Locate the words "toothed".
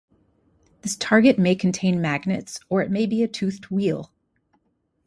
3.27-3.69